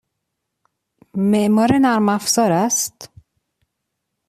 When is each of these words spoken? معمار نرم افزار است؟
معمار 1.29 1.71
نرم 1.83 2.07
افزار 2.19 2.51
است؟ 2.65 2.95